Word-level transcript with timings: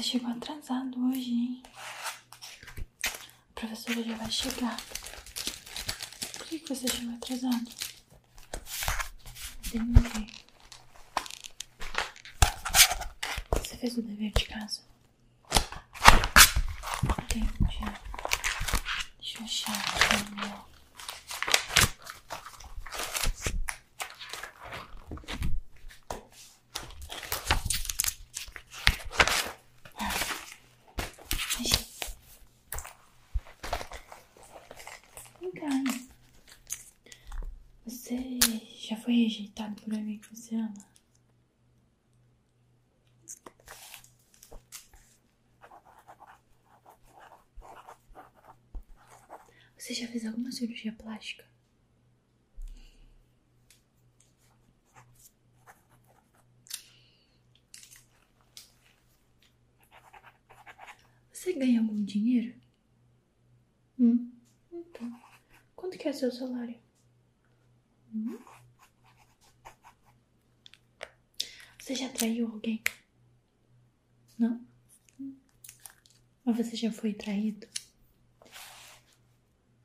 Você 0.00 0.12
chegou 0.12 0.30
atrasado 0.30 1.10
hoje, 1.10 1.30
hein? 1.30 1.62
A 3.04 3.60
professora 3.60 4.02
já 4.02 4.16
vai 4.16 4.30
chegar. 4.30 4.80
Por 6.38 6.46
que, 6.46 6.58
você 6.66 6.88
chegou 6.88 7.14
atrasado? 7.16 7.70
Entendi. 9.66 10.32
Você 13.52 13.76
fez 13.76 13.98
o 13.98 14.02
dever 14.02 14.32
de 14.32 14.46
casa? 14.46 14.80
Entendi. 17.22 17.50
Deixa 19.18 19.38
eu 19.38 19.44
achar 19.44 19.74
aqui 19.74 20.32
o 20.32 20.36
meu. 20.36 20.70
Achei. 31.60 31.86
Vem 35.40 35.52
cá. 35.52 35.68
Você 37.84 38.38
já 38.78 38.96
foi 39.10 39.24
rejeitado 39.24 39.74
por 39.82 39.92
alguém 39.92 40.20
que 40.20 40.32
você 40.32 40.54
ama? 40.54 40.72
Você 49.76 49.94
já 49.94 50.06
fez 50.06 50.24
alguma 50.24 50.52
cirurgia 50.52 50.92
plástica? 50.92 51.44
Você 61.32 61.52
ganha 61.54 61.80
algum 61.80 62.04
dinheiro? 62.04 62.54
Hum? 63.98 64.30
Então, 64.70 65.20
quanto 65.74 65.98
que 65.98 66.06
é 66.06 66.12
seu 66.12 66.30
salário? 66.30 66.80
Hum? 68.14 68.38
Você 71.90 71.96
já 71.96 72.08
traiu 72.08 72.46
alguém? 72.46 72.80
Não? 74.38 74.64
Mas 76.44 76.56
você 76.56 76.76
já 76.76 76.92
foi 76.92 77.12
traído? 77.12 77.66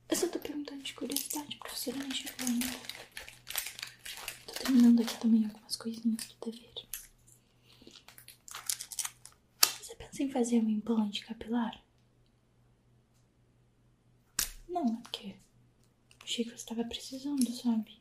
Eu 0.08 0.16
só 0.16 0.28
tô 0.28 0.38
perguntando 0.38 0.84
de 0.84 0.94
curiosidade, 0.94 1.56
a 1.56 1.64
professora 1.64 1.96
nem 1.96 2.14
chegou 2.14 2.46
ainda. 2.46 2.66
Tô 4.46 4.52
terminando 4.52 5.02
aqui 5.02 5.18
também 5.18 5.46
algumas 5.46 5.74
coisinhas 5.74 6.28
do 6.28 6.52
dever. 6.52 6.74
Você 9.82 9.96
pensa 9.96 10.22
em 10.22 10.30
fazer 10.30 10.60
um 10.60 10.70
implante 10.70 11.26
capilar? 11.26 11.84
Não, 14.68 14.86
é 14.86 15.02
porque 15.02 15.34
o 16.22 16.26
Chico 16.28 16.54
estava 16.54 16.84
precisando, 16.84 17.52
sabe? 17.52 18.00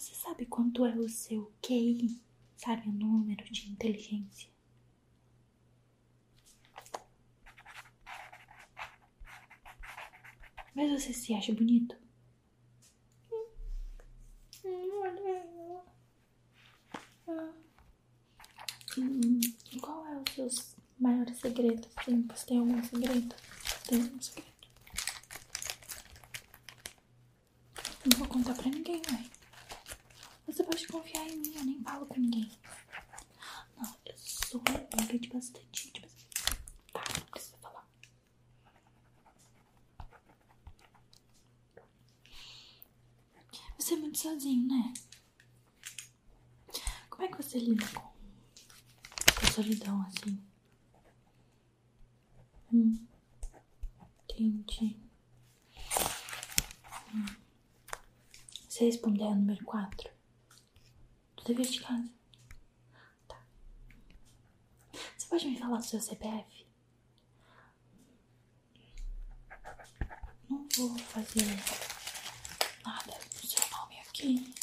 Você 0.00 0.14
sabe 0.30 0.46
quanto 0.46 0.86
é 0.86 0.94
o 0.94 1.08
seu 1.08 1.52
QI? 1.60 2.22
Sabe 2.56 2.88
o 2.88 2.92
número 2.92 3.44
de 3.50 3.68
inteligência? 3.68 4.48
Mas 10.72 10.92
você 10.92 11.12
se 11.12 11.34
acha 11.34 11.52
bonito? 11.52 11.96
Hum, 18.98 19.40
qual 19.80 20.06
é 20.06 20.16
o 20.16 20.48
seu 20.48 20.48
maior 20.98 21.28
segredo? 21.34 21.88
Sim, 22.04 22.22
você 22.22 22.46
tem 22.46 22.58
algum 22.58 22.82
segredo? 22.84 23.34
Tem 23.88 24.00
algum 24.00 24.20
segredo? 24.20 24.50
Não 28.04 28.18
vou 28.18 28.28
contar 28.28 28.54
pra 28.54 28.70
ninguém, 28.70 29.02
mãe. 29.10 29.39
Você 30.50 30.64
pode 30.64 30.86
confiar 30.88 31.26
em 31.28 31.36
mim, 31.36 31.54
eu 31.54 31.64
nem 31.64 31.80
falo 31.82 32.06
pra 32.06 32.18
ninguém. 32.18 32.50
Não, 33.76 33.96
eu 34.04 34.14
sou 34.18 34.60
amiga 34.98 35.18
de 35.18 35.28
bastante 35.28 35.84
gente. 35.84 36.00
mas- 36.02 36.26
Tá, 36.92 37.04
não 37.20 37.26
precisa 37.28 37.56
falar. 37.58 37.86
Você 43.78 43.94
é 43.94 43.96
muito 43.96 44.18
sozinho, 44.18 44.66
né? 44.68 44.92
Como 47.08 47.22
é 47.24 47.28
que 47.28 47.36
você 47.36 47.58
lida 47.58 47.86
com, 47.88 48.00
com 48.00 49.46
a 49.46 49.52
solidão 49.52 50.02
assim? 50.02 50.38
Hum, 52.72 53.06
entendi. 54.28 54.96
Hum. 57.14 57.26
Você 58.68 58.84
respondeu 58.86 59.28
a 59.28 59.34
número 59.34 59.64
4? 59.64 60.09
Do 61.50 61.56
dever 61.56 61.72
de 61.72 61.80
casa. 61.80 62.08
Tá. 63.26 63.42
Você 65.18 65.26
pode 65.26 65.48
me 65.48 65.58
falar 65.58 65.78
do 65.78 65.84
seu 65.84 66.00
CPF? 66.00 66.64
Não 70.48 70.68
vou 70.76 70.96
fazer 70.96 71.44
nada 72.84 73.18
no 73.34 73.48
seu 73.48 73.68
nome 73.76 73.98
aqui. 73.98 74.54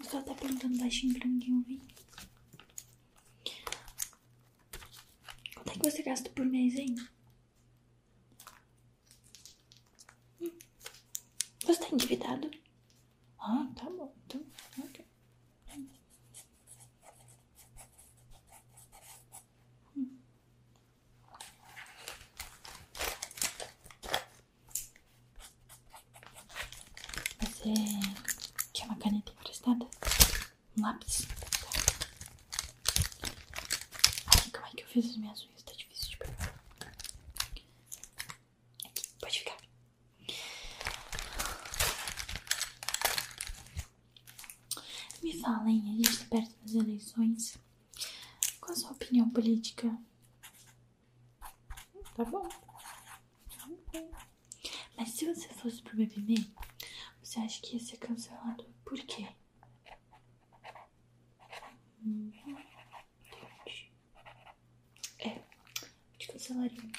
Eu 0.00 0.22
tá 0.22 0.34
perguntando 0.34 0.78
baixinho 0.78 1.18
pra 1.18 1.28
ninguém 1.28 1.54
ouvir. 1.54 1.82
Quanto 5.54 5.70
é 5.70 5.72
que 5.74 5.90
você 5.90 6.02
gasta 6.02 6.30
por 6.30 6.46
mês, 6.46 6.76
hein? 6.76 6.94
Hum. 10.40 10.58
Você 11.62 11.78
tá 11.78 11.88
endividado? 11.92 12.50
Ah, 13.38 13.68
tá 13.76 13.84
bom. 13.90 14.12
Então, 14.26 14.44
ok. 14.78 15.04
Hum. 19.96 20.18
Você 27.40 27.74
quer 28.72 28.86
uma 28.86 28.95
caneta 29.06 29.30
emprestada? 29.30 29.88
Um 30.76 30.82
lápis? 30.82 31.28
Ai, 34.26 34.50
como 34.50 34.66
é 34.66 34.70
que 34.70 34.82
eu 34.82 34.88
fiz 34.88 35.10
as 35.10 35.16
minhas 35.16 35.44
unhas? 35.44 35.62
Tá 35.62 35.72
difícil 35.72 36.10
de 36.10 36.16
pegar. 36.16 36.60
Aqui, 38.84 39.02
pode 39.20 39.38
ficar. 39.38 39.56
Me 45.22 45.40
falem, 45.40 45.82
a 45.82 46.02
gente 46.02 46.18
tá 46.18 46.24
perto 46.24 46.56
das 46.62 46.74
eleições. 46.74 47.58
Qual 48.60 48.72
a 48.72 48.76
sua 48.76 48.90
opinião 48.90 49.30
política? 49.30 49.96
Tá 52.16 52.24
bom. 52.24 52.48
Mas 54.96 55.10
se 55.10 55.32
você 55.32 55.48
fosse 55.50 55.80
pro 55.82 55.96
BBB, 55.96 56.44
você 57.22 57.38
acha 57.38 57.60
que 57.60 57.74
ia 57.76 57.80
ser 57.80 57.98
cancelado 57.98 58.75
por 58.86 58.98
quê? 59.04 59.26
Hum, 62.02 62.30
entendi. 62.32 63.92
É, 65.18 65.42
te 66.18 66.28
cancelaria. 66.28 66.90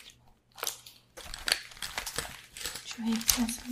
Deixa 2.83 3.01
eu 3.01 3.13
aqui 3.13 3.41
essa. 3.41 3.63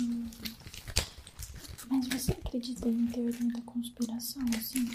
Hum. 0.00 0.30
Mas 1.88 2.08
você 2.08 2.32
acredita 2.32 2.88
em 2.88 3.06
teoria 3.06 3.52
da 3.52 3.60
conspiração, 3.62 4.42
assim? 4.58 4.88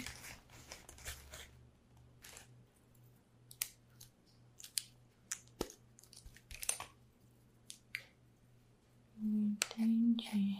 Entendi. 9.20 10.58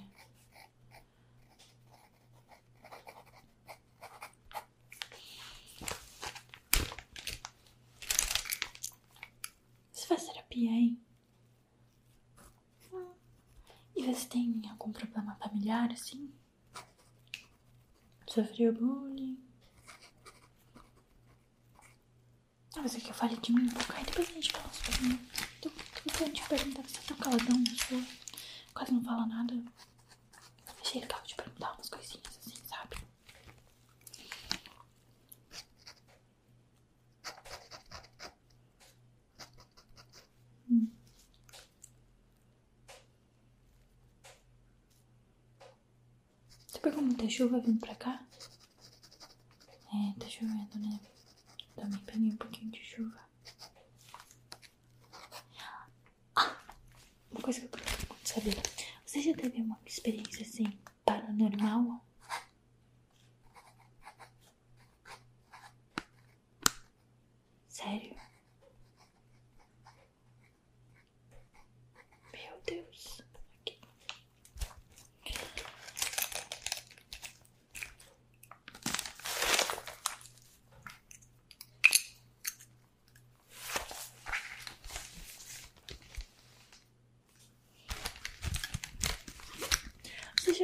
Você 9.93 10.15
Hum. 12.93 13.13
E 13.95 14.05
você 14.05 14.27
tem 14.29 14.61
algum 14.71 14.91
problema 14.93 15.37
familiar, 15.37 15.93
assim? 15.93 16.33
Sofreu 18.29 18.73
bullying? 18.73 19.39
Ah, 22.77 22.83
você 22.83 23.01
quer 23.01 23.13
falar 23.15 23.35
de 23.35 23.53
mim 23.53 23.63
um 23.67 23.69
pouco? 23.71 23.93
Aí 23.93 24.05
depois 24.05 24.29
a 24.29 24.33
gente 24.33 24.53
fala 24.53 24.73
sobre 24.73 25.03
mim. 25.09 25.29
Tô, 25.61 25.71
querendo 26.13 26.35
te 26.35 26.49
perguntar, 26.49 26.83
você 26.83 27.01
tá 27.03 27.15
caladão 27.15 27.59
na 27.59 27.85
sua? 27.85 28.03
Quase 28.75 28.93
não 28.93 29.03
fala 29.03 29.27
nada. 29.27 29.55
Achei 30.81 31.01
legal 31.01 31.21
शुभ 47.29 47.55
एवं 47.55 47.77
प्रकाश 47.77 48.18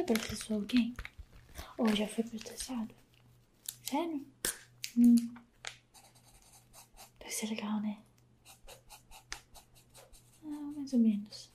processou 0.05 0.57
alguém? 0.57 0.95
Ou 1.77 1.95
já 1.95 2.07
foi 2.07 2.23
processado? 2.23 2.93
Sério? 3.83 4.25
Hum. 4.97 5.15
Deve 7.19 7.31
ser 7.31 7.47
legal, 7.47 7.81
né? 7.81 7.97
Ah, 10.43 10.71
mais 10.75 10.93
ou 10.93 10.99
menos. 10.99 11.51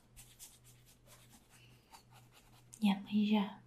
Minha 2.81 3.01
mãe 3.01 3.27
já. 3.27 3.61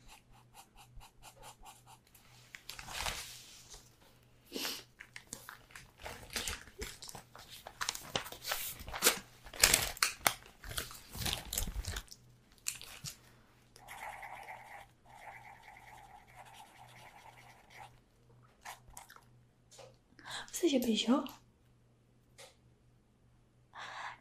Você 20.63 20.69
já 20.69 20.79
beijou? 20.79 21.25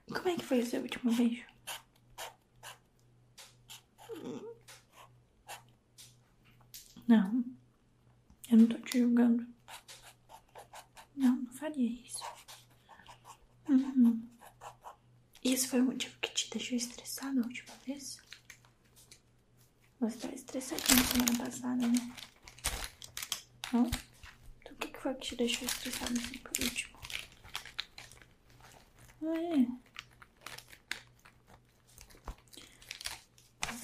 E 0.08 0.12
como 0.12 0.28
é 0.28 0.34
que 0.34 0.44
foi 0.44 0.58
o 0.58 0.66
seu 0.66 0.82
último 0.82 1.14
beijo? 1.14 1.46
Não, 7.06 7.44
eu 8.50 8.58
não 8.58 8.66
tô 8.66 8.76
te 8.78 8.98
julgando. 8.98 9.46
Não, 11.14 11.36
não 11.36 11.52
faria 11.52 11.88
isso. 11.88 12.24
Uhum. 13.68 14.28
Isso 15.44 15.68
foi 15.68 15.80
o 15.80 15.84
motivo 15.84 16.18
que 16.18 16.34
te 16.34 16.50
deixou 16.50 16.76
estressado 16.76 17.38
a 17.38 17.44
última 17.44 17.76
vez? 17.86 18.20
Você 20.00 20.18
tava 20.18 20.34
estressadinho 20.34 21.04
semana 21.04 21.38
passada, 21.38 21.86
né? 21.86 22.16
Não? 23.72 23.86
Então 24.58 24.72
o 24.72 24.76
que 24.76 24.88
que 24.88 24.91
foi 25.02 25.14
que 25.14 25.20
te 25.20 25.36
deixou 25.36 25.66
estressado 25.66 26.12
assim 26.12 26.38
por 26.38 26.52
último? 26.62 26.98
É? 29.24 29.66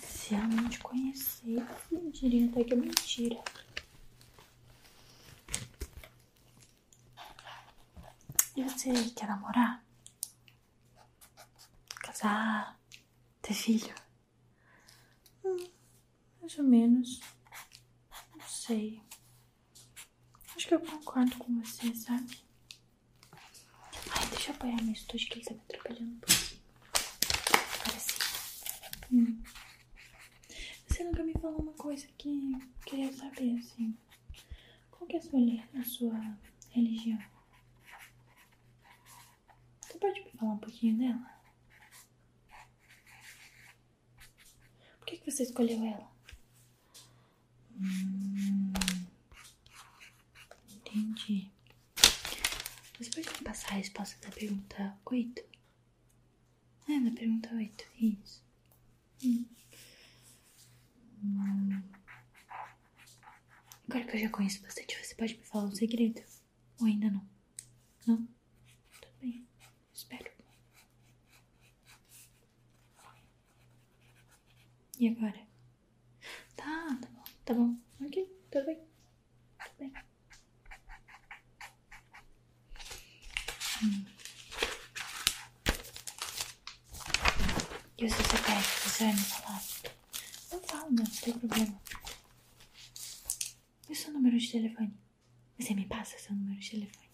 Se 0.06 0.34
eu 0.34 0.46
não 0.46 0.68
te 0.68 0.78
conhecesse, 0.78 1.58
diria 2.12 2.48
até 2.48 2.62
que 2.62 2.72
é 2.72 2.76
mentira. 2.76 3.42
E 8.54 8.62
você 8.62 8.92
quer 9.16 9.26
namorar? 9.26 9.84
Casar? 11.96 12.78
Ter 13.42 13.54
filho? 13.54 13.94
Hum, 15.44 15.68
mais 16.40 16.56
ou 16.58 16.64
menos. 16.64 17.20
Não 18.36 18.46
sei. 18.46 19.07
Que 20.68 20.74
eu 20.74 20.80
concordo 20.80 21.34
com 21.38 21.62
você, 21.62 21.94
sabe? 21.94 22.44
Ai, 24.10 24.26
deixa 24.28 24.50
eu 24.50 24.54
apoiar 24.54 24.82
meu 24.82 24.92
estojo 24.92 25.26
que 25.26 25.38
ele 25.38 25.44
tá 25.46 25.54
me 25.54 25.60
atrapalhando 25.60 26.12
um 26.12 26.18
pouquinho. 26.18 26.60
Agora 27.80 27.98
sim. 27.98 28.18
Hum. 29.10 29.42
Você 30.86 31.04
nunca 31.04 31.22
me 31.22 31.32
falou 31.32 31.62
uma 31.62 31.72
coisa 31.72 32.06
que 32.18 32.52
eu 32.52 32.60
queria 32.84 33.10
saber, 33.14 33.56
assim. 33.58 33.96
Qual 34.90 35.08
que 35.08 35.16
é 35.16 35.18
a 35.18 35.22
sua, 35.22 35.40
a 35.80 35.84
sua 35.84 36.38
religião? 36.68 37.18
Você 39.80 39.98
pode 39.98 40.20
me 40.20 40.30
falar 40.32 40.52
um 40.52 40.58
pouquinho 40.58 40.98
dela? 40.98 41.40
Por 44.98 45.06
que, 45.06 45.16
que 45.16 45.30
você 45.30 45.44
escolheu 45.44 45.82
ela? 45.82 46.12
Hum, 47.80 48.72
entendi. 50.88 51.50
Você 52.98 53.10
pode 53.10 53.28
me 53.38 53.44
passar 53.44 53.72
a 53.72 53.76
resposta 53.76 54.16
da 54.26 54.34
pergunta 54.34 54.98
8? 55.06 55.42
É, 56.88 57.00
da 57.00 57.10
pergunta 57.10 57.54
8, 57.54 57.84
isso. 58.00 58.42
Hum. 59.24 59.44
Hum. 61.22 61.82
Agora 63.88 64.04
que 64.04 64.16
eu 64.16 64.20
já 64.20 64.28
conheço 64.30 64.62
bastante, 64.62 64.96
você 65.02 65.14
pode 65.14 65.36
me 65.36 65.44
falar 65.44 65.64
um 65.64 65.74
segredo? 65.74 66.22
Ou 66.80 66.86
ainda 66.86 67.10
não? 67.10 67.28
Não? 68.06 68.28
Tudo 69.00 69.14
bem, 69.20 69.46
espero. 69.94 70.30
E 74.98 75.08
agora? 75.08 75.46
Tá, 76.56 76.98
tá 77.00 77.08
bom, 77.08 77.24
tá 77.44 77.54
bom. 77.54 77.76
Ok, 78.04 78.26
tudo 78.50 78.66
bem. 78.66 78.78
Tudo 79.58 79.74
bem. 79.78 80.07
E 83.80 83.84
se 88.10 88.16
você 88.16 88.36
quer 88.44 88.60
que 88.60 88.88
você 88.88 89.04
vai 89.04 89.12
me 89.12 89.20
falar? 89.20 89.62
Eu 90.50 90.60
falo, 90.62 90.90
não, 90.90 91.04
não 91.04 91.04
tem 91.04 91.38
problema. 91.38 91.80
E 93.88 93.92
o 93.92 93.94
seu 93.94 94.12
número 94.12 94.36
de 94.36 94.50
telefone? 94.50 94.98
Você 95.60 95.74
me 95.74 95.86
passa 95.86 96.18
seu 96.18 96.34
número 96.34 96.58
de 96.58 96.70
telefone. 96.70 97.08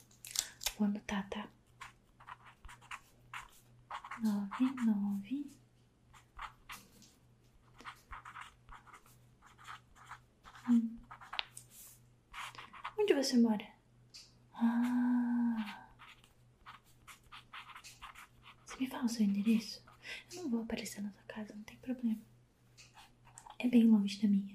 Vou 0.78 0.88
anotar, 0.88 1.28
tá? 1.28 1.48
Nove, 4.22 4.64
nove. 4.86 5.50
Hum. 10.70 10.98
Onde 12.98 13.12
você 13.14 13.36
mora? 13.36 13.66
Ah. 14.54 15.90
Você 18.73 18.73
me 18.84 18.90
fala 18.90 19.06
o 19.06 19.08
seu 19.08 19.24
endereço? 19.24 19.82
Eu 20.30 20.42
não 20.42 20.50
vou 20.50 20.62
aparecer 20.62 21.02
na 21.02 21.10
sua 21.10 21.22
casa, 21.22 21.54
não 21.54 21.62
tem 21.62 21.76
problema. 21.78 22.20
É 23.58 23.66
bem 23.66 23.84
longe 23.84 24.20
da 24.20 24.28
minha. 24.28 24.54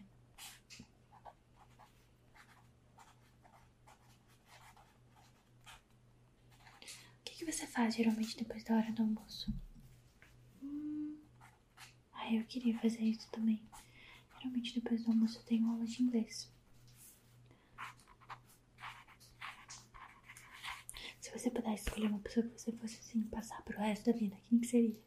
O 7.17 7.23
que, 7.23 7.35
que 7.37 7.45
você 7.51 7.65
faz 7.65 7.95
geralmente 7.95 8.37
depois 8.37 8.63
da 8.63 8.75
hora 8.75 8.91
do 8.91 9.01
almoço? 9.01 9.51
Hum. 10.61 11.17
Ah, 12.13 12.31
eu 12.31 12.45
queria 12.45 12.77
fazer 12.77 13.01
isso 13.01 13.27
também. 13.31 13.67
Geralmente 14.37 14.79
depois 14.79 15.03
do 15.03 15.09
almoço 15.09 15.39
eu 15.39 15.43
tenho 15.43 15.67
aula 15.67 15.85
de 15.85 16.03
inglês. 16.03 16.53
Se 21.19 21.28
você 21.39 21.49
pudesse 21.49 21.83
escolher 21.83 22.07
uma 22.07 22.19
pessoa 22.19 22.45
que 22.47 22.59
você 22.59 22.71
fosse 22.73 22.99
assim, 22.99 23.21
passar 23.23 23.61
pro 23.63 23.79
resto 23.79 24.11
da 24.11 24.17
vida, 24.17 24.35
quem 24.49 24.59
que 24.59 24.67
seria? 24.67 24.99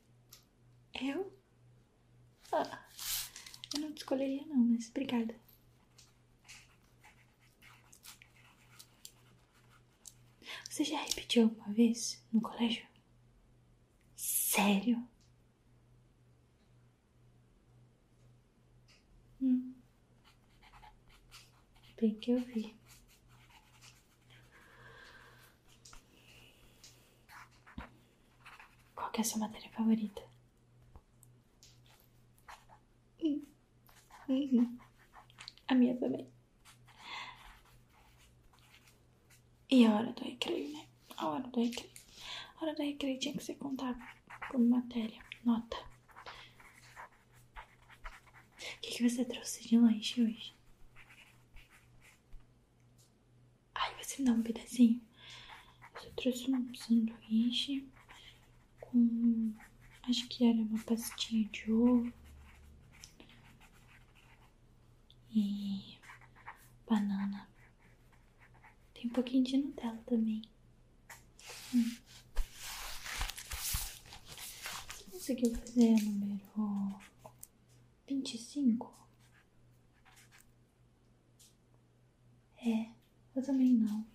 Eu? 1.01 1.33
Ah, 2.53 2.87
eu 3.75 3.81
não 3.81 3.93
te 3.93 3.99
escolheria 3.99 4.47
não, 4.47 4.57
mas 4.57 4.89
obrigada. 4.89 5.35
Você 10.71 10.85
já 10.85 11.01
repetiu 11.03 11.45
alguma 11.45 11.73
vez 11.73 12.25
no 12.33 12.41
colégio? 12.41 12.87
Sério? 14.17 15.07
Hum, 19.41 19.75
Bem 22.01 22.15
que 22.15 22.31
eu 22.33 22.41
vi. 22.41 22.75
Qual 29.13 29.17
que 29.17 29.21
é 29.21 29.25
a 29.25 29.25
sua 29.25 29.41
matéria 29.41 29.71
favorita? 29.73 30.23
A 35.69 35.75
minha 35.75 35.95
também. 35.99 36.33
E 39.71 39.85
a 39.85 39.95
hora 39.95 40.13
do 40.15 40.25
recreio, 40.25 40.73
né? 40.73 40.89
A 41.19 41.29
hora 41.29 41.47
do 41.47 41.61
recreio. 41.61 41.93
A 42.57 42.65
hora 42.65 42.75
do 42.75 42.83
recreio 42.83 43.21
tinha 43.21 43.37
que 43.37 43.45
ser 43.45 43.57
contada 43.57 44.01
como 44.51 44.65
matéria, 44.65 45.23
nota. 45.45 45.77
O 48.57 48.81
que, 48.81 48.93
que 48.97 49.11
você 49.11 49.27
trouxe 49.27 49.69
de 49.69 49.77
lanche 49.77 50.23
hoje? 50.23 50.55
Ai, 53.75 54.03
você 54.03 54.23
me 54.23 54.31
dá 54.31 54.33
um 54.33 54.43
pedacinho? 54.43 55.03
Você 55.95 56.11
trouxe 56.13 56.51
um 56.51 56.75
sanduíche 56.75 57.93
com. 58.93 59.55
Acho 60.03 60.29
que 60.29 60.45
era 60.45 60.59
uma 60.59 60.79
pastinha 60.85 61.49
de 61.49 61.73
ovo. 61.73 62.13
E. 65.35 65.99
banana. 66.89 67.49
Tem 68.93 69.07
um 69.07 69.13
pouquinho 69.13 69.45
de 69.45 69.57
Nutella 69.57 70.03
também. 70.07 70.43
Hum. 71.75 71.97
Conseguiu 75.11 75.55
fazer 75.57 76.03
número 76.03 76.99
25? 78.07 78.93
É, 82.65 82.91
eu 83.35 83.43
também 83.43 83.73
não. 83.75 84.07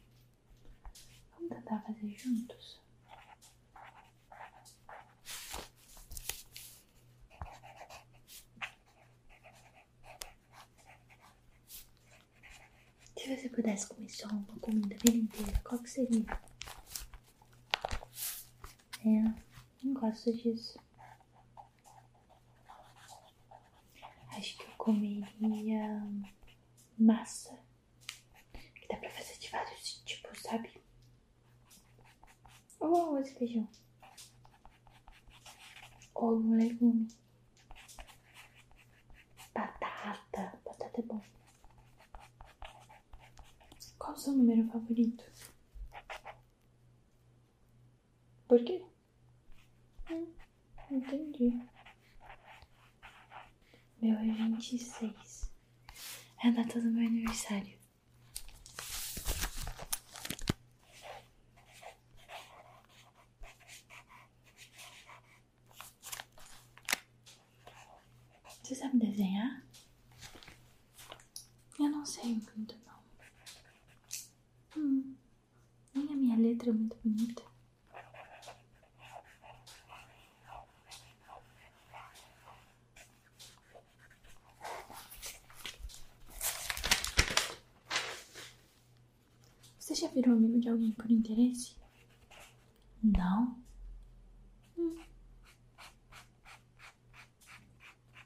Vamos 1.32 1.50
tentar 1.50 1.82
fazer 1.82 2.10
juntos? 2.18 2.80
Se 13.18 13.36
você 13.36 13.50
pudesse 13.68 13.88
comer 13.90 14.10
só 14.10 14.28
uma 14.30 14.60
comida 14.62 14.96
a 14.96 14.98
vida 14.98 15.18
inteira, 15.18 15.62
qual 15.62 15.82
que 15.84 15.90
seria? 15.90 16.26
É, 19.06 19.44
não 19.84 19.94
gosto 19.94 20.32
disso. 20.32 20.80
Acho 24.30 24.58
que 24.58 24.64
eu 24.64 24.76
comeria 24.78 26.02
massa. 26.98 27.60
Que 28.54 28.88
dá 28.88 28.96
pra 28.96 29.10
fazer 29.10 29.38
de 29.38 29.50
vários 29.50 30.02
tipos, 30.06 30.42
sabe? 30.42 30.82
Ou 32.80 32.96
arroz 32.96 33.30
e 33.32 33.36
feijão. 33.36 33.68
Ou 36.16 36.38
um 36.38 36.56
legume. 36.56 37.08
Batata. 39.54 40.58
Batata 40.64 41.02
é 41.02 41.04
bom. 41.04 41.22
Qual 44.08 44.16
o 44.16 44.20
seu 44.22 44.32
número 44.32 44.66
favorito? 44.70 45.22
Por 48.48 48.64
quê? 48.64 48.82
Hum, 50.10 50.34
entendi. 50.90 51.62
Meu 54.02 54.18
é 54.18 54.24
26. 54.24 55.52
É 56.42 56.48
a 56.48 56.52
data 56.52 56.80
do 56.80 56.90
meu 56.90 57.06
aniversário. 57.06 57.78
Você 68.64 68.74
sabe 68.74 69.00
desenhar? 69.00 69.68
Eu 71.78 71.90
não 71.90 72.06
sei 72.06 72.36
muito, 72.56 72.74
não. 72.86 72.98
Hum, 74.78 75.16
nem 75.96 76.08
a 76.14 76.16
minha 76.16 76.38
letra 76.38 76.70
é 76.70 76.74
muito 76.74 76.97
bonita. 77.08 77.44
Você 89.80 89.96
já 89.96 90.08
virou 90.10 90.36
amigo 90.36 90.60
de 90.60 90.68
alguém 90.70 90.92
por 90.92 91.10
interesse? 91.10 91.76
Não? 93.02 93.58
Hum. 94.78 95.02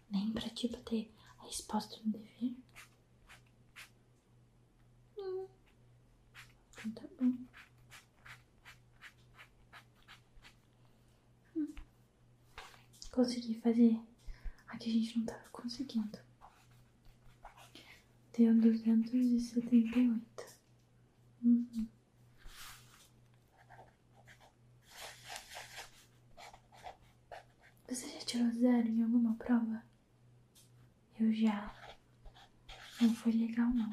Nem 0.09 0.31
pra 0.33 0.49
tipo 0.49 0.77
ter 0.77 1.13
a 1.37 1.43
resposta 1.43 1.97
no 2.03 2.11
dever? 2.11 2.55
Hum. 5.17 5.47
Então 6.79 6.91
tá 6.93 7.03
bom. 7.19 7.37
Hum. 11.55 11.73
Consegui 13.11 13.59
fazer 13.61 13.99
a 14.67 14.77
que 14.77 14.89
a 14.89 14.93
gente 14.93 15.17
não 15.19 15.25
tava 15.25 15.49
conseguindo. 15.51 16.17
Deu 18.35 18.55
duzentos 18.59 19.13
e 19.13 19.39
setenta 19.39 19.99
e 19.99 20.09
oito. 20.09 20.45
Uhum. 21.43 21.87
Você 27.89 28.07
já 28.09 28.19
tirou 28.25 28.49
zero 28.51 28.87
em 28.87 29.03
alguma 29.03 29.35
prova? 29.35 29.83
Eu 31.19 31.33
já. 31.33 31.75
Não 33.01 33.13
foi 33.13 33.33
legal, 33.33 33.69
não. 33.71 33.91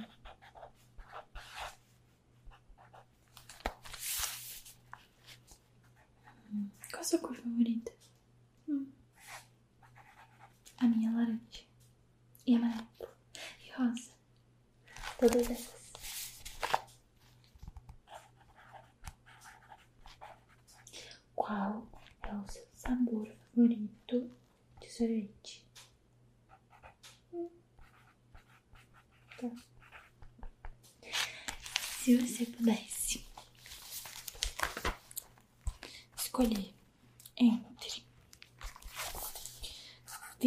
Hum, 6.52 6.70
Qual 6.90 7.00
a 7.00 7.04
sua 7.04 7.18
cor 7.18 7.34
favorita? 7.34 7.97
Minha 10.88 11.10
é 11.10 11.12
laranja. 11.12 11.64
E 12.46 12.54
amarelo. 12.56 12.88
E 13.62 13.70
rosa. 13.72 14.12
Todas 15.18 15.50
essas. 15.50 15.92
Qual 21.34 21.86
é 22.22 22.34
o 22.34 22.48
seu 22.48 22.66
sabor 22.74 23.28
favorito 23.54 24.30
de 24.80 24.90
sorvete? 24.90 25.66
Hum. 27.32 27.50
Tá. 29.38 29.50
Se 32.00 32.16
você 32.16 32.46
pudesse 32.46 33.26
escolher 36.16 36.67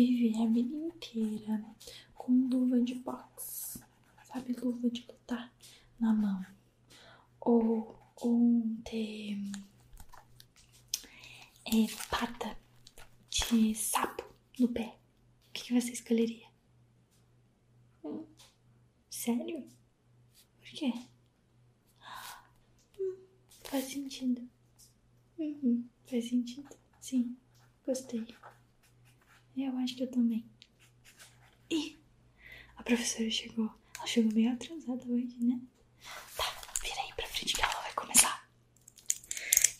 viver 0.06 0.42
a 0.42 0.46
vida 0.48 0.76
inteira 0.76 1.66
com 2.14 2.32
luva 2.48 2.80
de 2.82 2.96
boxe, 2.96 3.80
sabe, 4.26 4.54
luva 4.54 4.90
de 4.90 5.06
lutar 5.08 5.54
na 6.00 6.14
mão, 6.14 6.46
ou, 7.40 8.00
ou 8.16 8.64
ter 8.84 9.38
é, 11.66 11.88
pata 12.10 12.58
de 13.30 13.76
sapo 13.76 14.24
no 14.60 14.68
pé, 14.68 14.98
o 15.48 15.52
que, 15.54 15.64
que 15.66 15.74
você 15.80 15.92
escolheria? 15.92 16.48
Hum, 18.04 18.26
sério? 19.10 19.68
Por 20.60 20.70
quê? 20.70 20.94
Hum, 23.00 23.18
faz 23.64 23.86
sentido. 23.86 24.48
Uhum, 25.38 25.88
faz 26.06 26.30
sentido. 26.30 26.70
Sim, 27.00 27.38
gostei. 27.86 28.26
Eu 29.56 29.78
acho 29.78 29.96
que 29.96 30.04
eu 30.04 30.12
também. 30.12 30.46
Ih, 31.70 32.00
a 32.78 32.84
professora 32.84 33.30
chegou. 33.30 33.74
Ela 33.98 34.08
chegou 34.08 34.32
meio 34.34 34.54
atrasada 34.54 35.06
hoje, 35.08 35.38
né? 35.40 35.60
Tá, 36.36 36.62
vira 36.82 37.02
aí 37.02 37.14
pra 37.14 37.28
frente 37.28 37.54
que 37.54 37.62
ela 37.62 37.82
vai 37.82 37.94
começar. 37.94 38.50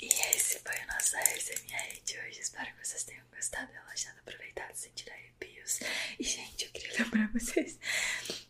E 0.02 0.08
esse 0.08 0.60
foi 0.60 0.76
o 0.84 0.88
nosso 0.88 1.16
ASMR 1.18 2.02
de 2.06 2.20
hoje. 2.20 2.40
Espero 2.42 2.74
que 2.76 2.86
vocês 2.86 3.04
tenham 3.04 3.26
gostado, 3.34 3.72
relaxado, 3.72 4.20
aproveitado, 4.20 4.76
sentido 4.76 5.10
arrepios. 5.12 5.80
E, 6.20 6.24
gente, 6.24 6.66
eu 6.66 6.72
queria 6.72 6.98
lembrar 7.04 7.32
vocês 7.32 7.80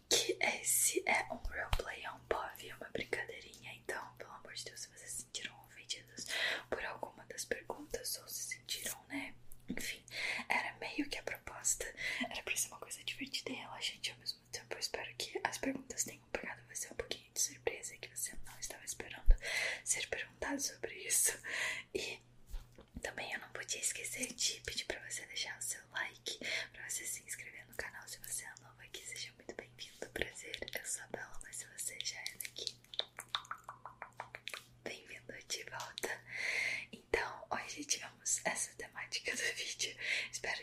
que 0.10 0.38
esse 0.40 1.04
é 1.08 1.25
um 1.32 1.38
roleplay, 1.38 2.04
é 2.04 2.12
um 2.12 2.20
POV, 2.22 2.70
é 2.70 2.75
uma 2.75 2.90
brincadeirinha. 2.90 3.74
Então, 3.75 4.04
pelo 4.18 4.32
amor 4.32 4.54
de 4.54 4.66
Deus, 4.66 4.82
se 4.82 4.90
vocês 4.90 5.12
se 5.12 5.22
sentiram 5.24 5.56
ofendidos 5.66 6.25
por 6.70 6.84
alguma 6.86 7.25
das 7.25 7.46
perguntas 7.46 8.18
ou 8.22 8.28
se 8.28 8.44
sentiram, 8.44 8.98
né? 9.08 9.34
Enfim, 9.70 10.04
era 10.50 10.74
meio 10.80 11.08
que 11.10 11.18
a 11.18 11.24
proposta. 11.24 11.86
Era 12.30 12.42
pra 12.44 12.56
ser 12.56 12.68
uma 12.68 12.80
coisa 12.80 13.04
divertida 13.04 13.51
e 13.51 13.56
relaxante 13.56 14.12
ao 14.12 14.18
mesmo 14.18 14.42
tempo. 14.51 14.74
Eu 14.74 14.80
espero 14.80 15.16
que 15.16 15.40
as 15.44 15.58
perguntas 15.58 16.04
tenham 16.04 16.25
pegado 16.32 16.62
você 16.68 16.88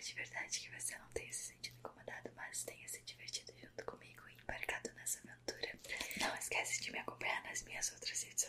de 0.09 0.15
verdade 0.15 0.61
que 0.61 0.71
você 0.71 0.97
não 0.97 1.09
tenha 1.11 1.33
se 1.33 1.49
sentido 1.49 1.77
incomodado, 1.79 2.31
mas 2.35 2.65
tenha 2.65 2.88
se 2.88 3.03
divertido 3.03 3.53
junto 3.61 3.85
comigo 3.85 4.23
e 4.29 4.35
embarcado 4.41 4.91
nessa 4.95 5.19
aventura. 5.21 5.79
Não 6.19 6.35
esquece 6.37 6.81
de 6.81 6.91
me 6.91 6.99
acompanhar 6.99 7.43
nas 7.45 7.62
minhas 7.62 7.93
outras 7.93 8.23
redes 8.23 8.45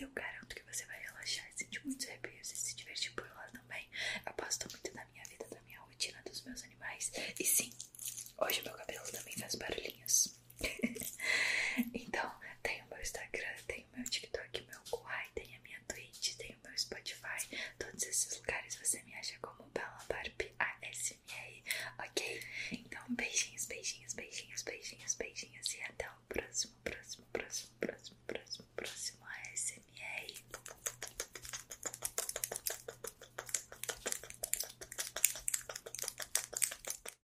Eu 0.00 0.08
garanto 0.12 0.54
que 0.54 0.62
você 0.62 0.86
vai 0.86 0.98
relaxar 0.98 1.46
e 1.54 1.58
sentir 1.58 1.84
muitos 1.84 2.06
arrepios 2.08 2.50
e 2.52 2.56
se 2.56 2.74
divertir 2.74 3.12
por 3.12 3.28
lá 3.34 3.46
também. 3.52 3.86
Eu 4.26 4.32
posto 4.32 4.66
muito 4.70 4.94
da 4.94 5.04
minha 5.12 5.22
vida, 5.24 5.46
da 5.48 5.60
minha 5.60 5.78
rotina, 5.80 6.22
dos 6.22 6.42
meus 6.42 6.62
animais. 6.64 7.12
E 7.38 7.44
sim, 7.44 7.70
hoje 8.38 8.62
meu 8.62 8.72
cabelo 8.72 9.04
também 9.12 9.36
faz 9.36 9.54
barulhinhos. 9.56 10.19